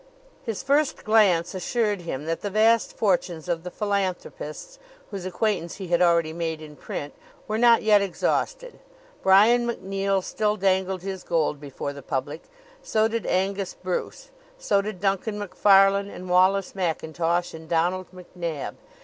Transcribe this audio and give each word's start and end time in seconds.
His 0.41 0.63
first 0.63 1.03
glance 1.03 1.53
assured 1.53 2.01
him 2.01 2.25
that 2.25 2.41
the 2.41 2.49
vast 2.49 2.97
fortunes 2.97 3.47
of 3.47 3.61
the 3.61 3.69
philanthropists, 3.69 4.79
whose 5.11 5.27
acquaintance 5.27 5.75
he 5.75 5.89
had 5.89 6.01
already 6.01 6.33
made 6.33 6.59
in 6.59 6.75
print, 6.75 7.13
were 7.47 7.59
not 7.59 7.83
yet 7.83 8.01
exhausted. 8.01 8.79
Brian 9.21 9.67
MacNeill 9.67 10.23
still 10.23 10.55
dangled 10.57 11.03
his 11.03 11.21
gold 11.23 11.59
before 11.61 11.93
the 11.93 12.01
public; 12.01 12.41
so 12.81 13.07
did 13.07 13.27
Angus 13.27 13.75
Bruce; 13.75 14.31
so 14.57 14.81
did 14.81 14.99
Duncan 14.99 15.37
Macfarlane 15.37 16.09
and 16.09 16.27
Wallace 16.27 16.73
Mackintosh 16.73 17.53
and 17.53 17.69
Donald 17.69 18.07
MacNab. 18.11 18.77